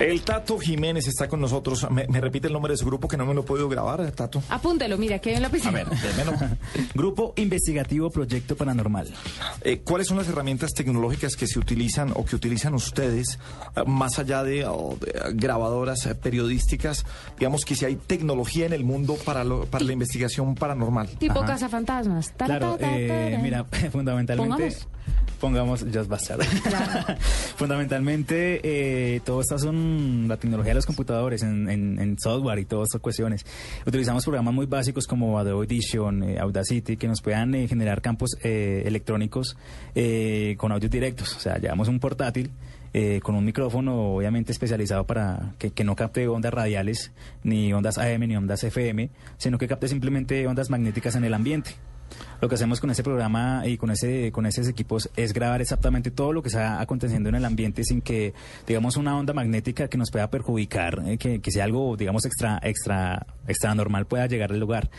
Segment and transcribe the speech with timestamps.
[0.00, 1.86] El Tato Jiménez está con nosotros.
[1.90, 4.10] Me, me repite el nombre de su grupo que no me lo he podido grabar,
[4.12, 4.42] Tato.
[4.48, 6.32] Apúntelo, mira, que hay en la A ver, démelo.
[6.94, 9.12] Grupo Investigativo Proyecto Paranormal.
[9.60, 13.38] Eh, ¿Cuáles son las herramientas tecnológicas que se utilizan o que utilizan ustedes
[13.76, 17.04] eh, más allá de, o de, eh, grabadoras periodísticas?
[17.38, 21.08] Digamos que si hay tecnología en el mundo para, lo- para la investigación paranormal.
[21.18, 21.46] Tipo Ajá.
[21.52, 22.32] cazafantasmas.
[22.38, 24.50] Ta, Claro, eh, mira, fundamentalmente...
[24.56, 24.88] Pongamos.
[25.40, 26.42] Pongamos Just Bastard.
[27.56, 32.64] Fundamentalmente, eh, todo esto son la tecnología de los computadores en, en- en software y
[32.64, 33.44] todas estas cuestiones.
[33.86, 38.30] Utilizamos programas muy básicos como Adobe Audition, eh, Audacity, que nos puedan eh, generar campos
[38.42, 39.56] eh, electrónicos
[39.94, 41.34] eh, con audios directos.
[41.36, 42.50] O sea, llevamos un portátil
[42.92, 47.12] eh, con un micrófono obviamente especializado para que, que no capte ondas radiales,
[47.44, 51.70] ni ondas AM, ni ondas FM, sino que capte simplemente ondas magnéticas en el ambiente.
[52.40, 56.10] Lo que hacemos con ese programa y con ese con esos equipos es grabar exactamente
[56.10, 58.34] todo lo que está aconteciendo en el ambiente sin que
[58.66, 62.58] digamos una onda magnética que nos pueda perjudicar, eh, que, que sea algo digamos extra
[62.62, 64.90] extra extra normal pueda llegar al lugar.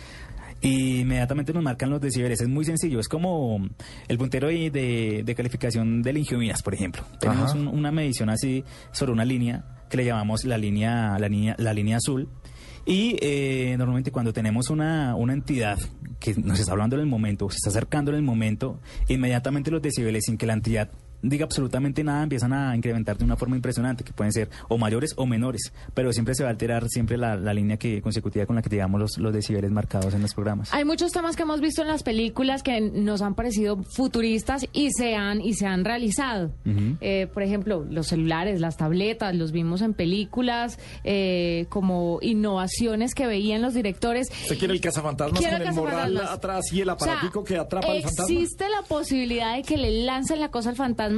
[0.64, 2.40] Y inmediatamente nos marcan los decibeles.
[2.40, 3.00] Es muy sencillo.
[3.00, 3.68] Es como
[4.08, 7.04] el puntero de, de- de calificación del Ingenias, por ejemplo.
[7.20, 11.56] Tenemos un- una medición así sobre una línea que le llamamos la línea, la línea,
[11.58, 12.30] la línea azul.
[12.86, 15.78] Y eh, normalmente cuando tenemos una, una entidad
[16.20, 19.82] que nos está hablando en el momento, se está acercando en el momento, inmediatamente los
[19.82, 20.90] decibeles sin que la entidad
[21.22, 25.14] diga absolutamente nada empiezan a incrementar de una forma impresionante, que pueden ser o mayores
[25.18, 28.56] o menores, pero siempre se va a alterar siempre la, la línea que consecutiva con
[28.56, 30.74] la que llevamos los, los decibeles marcados en los programas.
[30.74, 34.92] Hay muchos temas que hemos visto en las películas que nos han parecido futuristas y
[34.92, 36.52] se han, y se han realizado.
[37.02, 43.28] Eh, por ejemplo, los celulares, las tabletas, los vimos en películas eh, como innovaciones que
[43.28, 44.30] veían los directores.
[44.44, 46.32] ¿Usted quiere el cazafantasmas con el morral cazafantasmas.
[46.32, 48.34] atrás y el O sea, aparatico que atrapa al fantasma?
[48.34, 51.11] Existe la posibilidad de que le lancen la cosa al fantasma,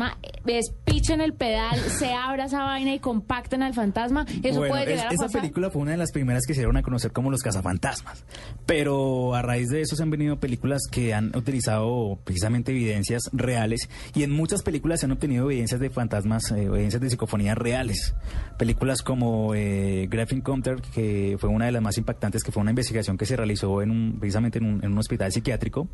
[0.45, 4.25] despichen el pedal, se abra esa vaina y compacten al fantasma.
[4.43, 6.61] Eso Bueno, puede es- llegar a esa película fue una de las primeras que se
[6.61, 8.25] dieron a conocer como los cazafantasmas.
[8.65, 13.89] Pero a raíz de eso se han venido películas que han utilizado precisamente evidencias reales
[14.15, 18.15] y en muchas películas se han obtenido evidencias de fantasmas, eh, evidencias de psicofonías reales.
[18.57, 22.71] Películas como eh, Graph Encounter, que fue una de las más impactantes, que fue una
[22.71, 25.87] investigación que se realizó en un, precisamente en un, en un hospital psiquiátrico.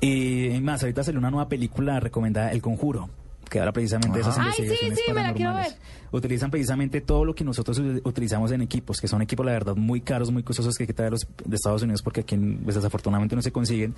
[0.00, 3.08] Y más, ahorita salió una nueva película recomendada, El Conjuro
[3.48, 5.72] que habla precisamente de esas Ay, sí, investigaciones sí, me la ver.
[6.12, 10.00] Utilizan precisamente todo lo que nosotros utilizamos en equipos, que son equipos, la verdad, muy
[10.00, 13.42] caros, muy costosos que hay que traerlos de Estados Unidos porque aquí pues, desafortunadamente no
[13.42, 13.94] se consiguen,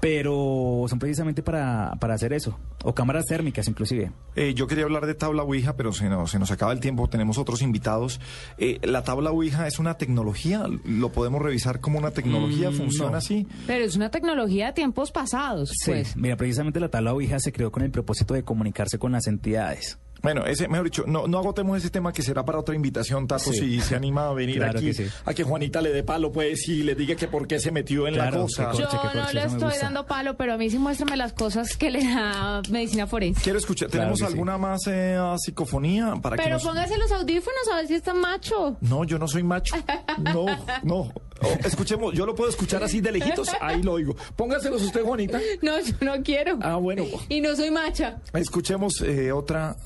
[0.00, 4.10] pero son precisamente para, para hacer eso, o cámaras térmicas inclusive.
[4.34, 7.08] Eh, yo quería hablar de tabla Ouija, pero se nos, se nos acaba el tiempo.
[7.08, 8.20] Tenemos otros invitados.
[8.58, 10.64] Eh, ¿La tabla Ouija es una tecnología?
[10.84, 12.70] ¿Lo podemos revisar como una tecnología?
[12.70, 13.18] Mm, ¿Funciona no.
[13.18, 13.46] así?
[13.66, 16.16] Pero es una tecnología de tiempos pasados, pues.
[16.16, 18.42] Mira, precisamente la tabla Ouija se creó con el propósito de
[18.90, 19.98] comunicarse con las entidades.
[20.22, 23.54] Bueno, ese, mejor dicho, no, no agotemos ese tema que será para otra invitación, Tato,
[23.54, 23.58] Sí.
[23.58, 25.06] si se anima a venir Claro aquí, que sí.
[25.24, 28.06] a que Juanita le dé palo, pues, y le diga que por qué se metió
[28.06, 28.64] en la cosa.
[28.72, 29.80] Yo Corche, que no corche, le estoy gusta.
[29.86, 33.40] dando palo, pero a mí sí muéstrame las cosas que le da medicina forense.
[33.40, 34.24] Quiero escuchar, Claro ¿tenemos sí.
[34.26, 36.64] alguna más eh, psicofonía para que Pero nos...
[36.64, 38.76] póngase los audífonos a ver si está macho.
[38.82, 39.74] No, yo no soy macho.
[40.18, 40.44] No,
[40.82, 41.12] no.
[41.42, 44.14] Oh, escuchemos, yo lo puedo escuchar así de lejitos, ahí lo oigo.
[44.36, 45.40] Póngaselos usted, Juanita.
[45.62, 46.58] No, yo no quiero.
[46.62, 47.04] Ah, bueno.
[47.28, 48.20] Y no soy macha.
[48.32, 49.76] Escuchemos eh, otra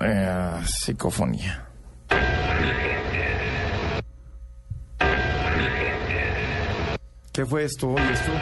[0.00, 1.66] eh, psicofonía.
[7.32, 7.94] ¿Qué fue esto?
[7.98, 8.32] ¿Y esto?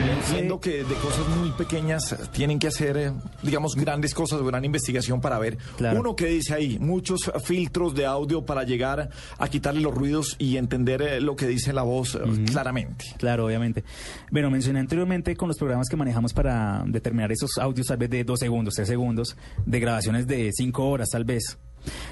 [0.00, 4.64] Entiendo que de cosas muy pequeñas tienen que hacer, eh, digamos, grandes cosas o gran
[4.64, 5.58] investigación para ver.
[5.76, 6.00] Claro.
[6.00, 10.56] Uno que dice ahí, muchos filtros de audio para llegar a quitarle los ruidos y
[10.56, 12.20] entender eh, lo que dice la voz eh,
[12.50, 13.06] claramente.
[13.18, 13.84] Claro, obviamente.
[14.30, 18.24] Bueno, mencioné anteriormente con los programas que manejamos para determinar esos audios tal vez de
[18.24, 21.58] dos segundos, tres segundos, de grabaciones de cinco horas tal vez.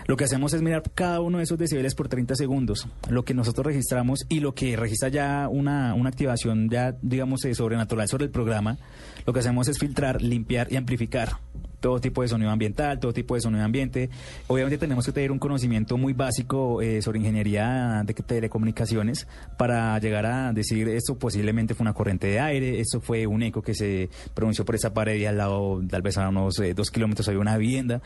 [0.07, 3.35] Lo que hacemos es mirar cada uno de esos decibeles por 30 segundos, lo que
[3.35, 8.25] nosotros registramos y lo que registra ya una, una activación ya, digamos, eh, sobrenatural sobre
[8.25, 8.79] el programa,
[9.27, 11.39] lo que hacemos es filtrar, limpiar y amplificar
[11.81, 14.11] todo tipo de sonido ambiental, todo tipo de sonido ambiente.
[14.47, 19.27] Obviamente tenemos que tener un conocimiento muy básico eh, sobre ingeniería de telecomunicaciones
[19.57, 23.63] para llegar a decir esto posiblemente fue una corriente de aire, esto fue un eco
[23.63, 26.91] que se pronunció por esa pared y al lado, tal vez a unos eh, dos
[26.91, 28.03] kilómetros había una vivienda.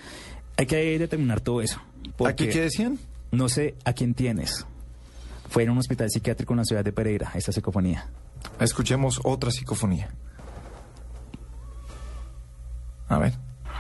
[0.57, 1.81] Hay que determinar todo eso.
[2.27, 2.99] ¿Aquí qué decían?
[3.33, 4.67] No sé a quién tienes.
[5.49, 8.09] Fue en un hospital psiquiátrico en la ciudad de Pereira, esta psicofonía.
[8.61, 10.11] Escuchemos otra psicofonía.
[13.09, 13.35] A ver.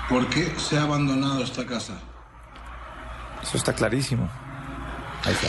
[0.08, 1.98] ¿Por qué se ha abandonado esta casa?
[3.42, 4.28] Eso está clarísimo.
[5.24, 5.48] Ahí está.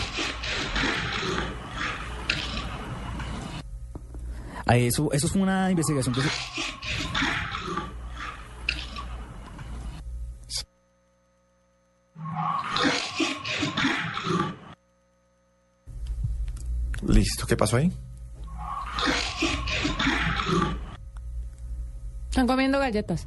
[4.68, 6.30] Ahí eso, eso fue una investigación que se...
[17.25, 17.92] Listo, ¿qué pasó ahí?
[22.30, 23.25] Están comiendo galletas.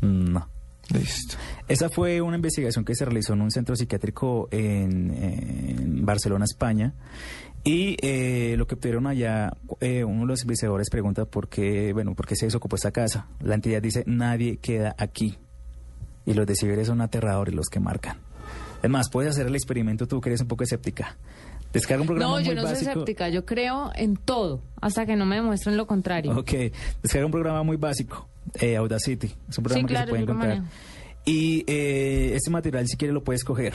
[0.00, 0.48] No.
[0.92, 1.36] Listo.
[1.68, 6.94] Esa fue una investigación que se realizó en un centro psiquiátrico en, en Barcelona, España.
[7.62, 12.16] Y eh, lo que obtuvieron allá, eh, uno de los investigadores pregunta por qué, bueno,
[12.16, 13.28] por qué se desocupó esta casa.
[13.38, 15.38] La entidad dice, nadie queda aquí.
[16.24, 18.18] Y los decibeles son aterradores los que marcan.
[18.82, 21.16] Es más, puedes hacer el experimento tú que eres un poco escéptica.
[21.72, 22.78] Descarga un programa No, yo muy no básico.
[22.84, 26.36] soy escéptica, yo creo en todo, hasta que no me demuestren lo contrario.
[26.36, 26.52] Ok,
[27.02, 28.28] descarga un programa muy básico,
[28.60, 29.26] eh, Audacity.
[29.48, 30.48] Es un programa Sí, que se puede yo encontrar.
[30.58, 30.66] manejo.
[31.26, 33.74] Y eh, este material, si quieres, lo puedes coger.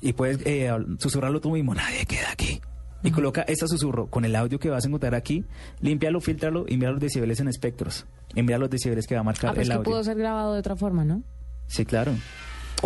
[0.00, 1.72] Y puedes eh, susurrarlo tú mismo.
[1.74, 2.60] Nadie queda aquí.
[3.04, 5.44] Y coloca ese susurro con el audio que vas a encontrar aquí,
[5.80, 8.06] límpialo, filtralo y mira los decibeles en espectros.
[8.34, 9.84] Y mira los decibeles que va a marcar Ah, pues el que audio.
[9.84, 11.22] pudo ser grabado de otra forma, ¿no?
[11.68, 12.12] Sí, claro.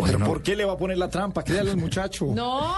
[0.05, 0.27] ¿Pero no.
[0.27, 1.43] por qué le va a poner la trampa?
[1.43, 2.27] Créale al muchacho.
[2.35, 2.75] No,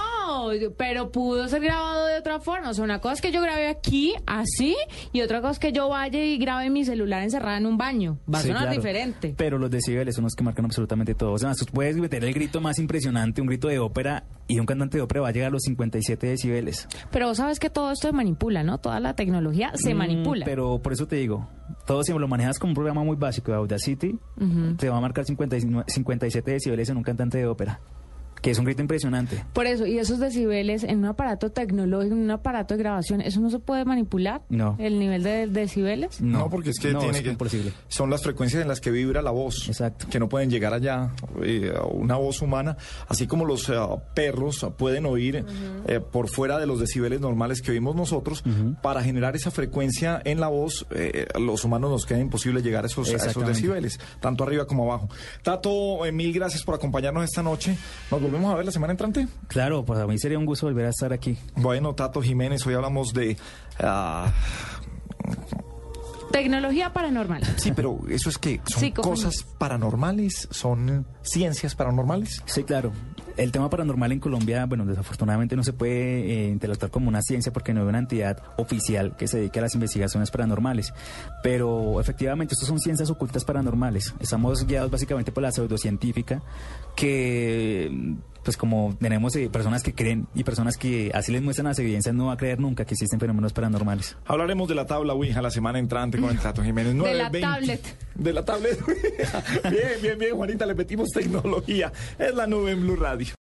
[0.76, 2.70] pero pudo ser grabado de otra forma.
[2.70, 4.76] O sea, una cosa es que yo grabé aquí, así,
[5.12, 8.18] y otra cosa es que yo vaya y grabe mi celular encerrada en un baño.
[8.32, 8.76] Va a Sí, sonar claro.
[8.76, 9.34] diferente.
[9.36, 11.32] Pero los decibeles son los que marcan absolutamente todo.
[11.32, 14.66] O sea, tú puedes meter el grito más impresionante, un grito de ópera, y un
[14.66, 16.88] cantante de ópera va a llegar a los 57 decibeles.
[17.12, 18.78] Pero vos sabes que todo esto se manipula, ¿no?
[18.78, 20.44] Toda la tecnología se Mm, manipula.
[20.44, 21.48] Pero por eso te digo,
[21.86, 24.18] todo si lo manejas como un programa muy básico de Audacity,
[24.76, 27.80] te va a marcar 59 57 decibeles en un cantante de ópera,
[28.40, 29.44] que es un grito impresionante.
[29.52, 33.40] Por eso, y esos decibeles en un aparato tecnológico, en un aparato de grabación, ¿eso
[33.40, 34.42] no se puede manipular?
[34.48, 34.76] No.
[34.78, 36.20] ¿El nivel de decibeles?
[36.20, 37.72] No, porque es que no, tiene es que imposible.
[37.88, 40.06] son las frecuencias en las que vibra la voz, Exacto.
[40.10, 41.10] que no pueden llegar allá
[41.42, 42.76] eh, una voz humana,
[43.08, 43.74] así como los eh,
[44.14, 45.44] perros pueden oír
[45.86, 48.42] eh, por fuera de los decibeles normales que oímos nosotros.
[48.82, 52.86] Para generar esa frecuencia en la voz, eh, los humanos nos queda imposible llegar a
[52.86, 55.08] esos, a esos decibeles, tanto arriba como abajo.
[55.42, 57.76] Tato, eh, mil gracias por acompañarnos esta noche.
[58.10, 59.26] Nos volvemos a ver la semana entrante.
[59.48, 61.36] Claro, pues a mí sería un gusto volver a estar aquí.
[61.56, 63.36] Bueno, Tato Jiménez, hoy hablamos de
[63.80, 64.32] ah,
[66.30, 67.42] Tecnología paranormal.
[67.56, 72.42] Sí, pero eso es que son cosas paranormales, son ciencias paranormales.
[72.46, 72.92] Sí, claro.
[73.40, 77.50] El tema paranormal en Colombia, bueno, desafortunadamente no se puede eh, interactuar como una ciencia
[77.50, 80.92] porque no hay una entidad oficial que se dedique a las investigaciones paranormales.
[81.42, 84.14] Pero efectivamente, estos son ciencias ocultas paranormales.
[84.20, 86.42] Estamos guiados básicamente por la pseudocientífica,
[86.94, 88.14] que,
[88.44, 92.14] pues como tenemos eh, personas que creen y personas que así les muestran las evidencias,
[92.14, 94.18] no va a creer nunca que existen fenómenos paranormales.
[94.26, 96.94] Hablaremos de la tabla Ouija la semana entrante con el Tato Jiménez.
[96.94, 97.40] De la 9:20.
[97.40, 97.96] tablet.
[98.20, 98.78] De la tablet.
[99.70, 101.90] bien, bien, bien, Juanita, le metimos tecnología.
[102.18, 103.34] Es la nube en Blue Radio.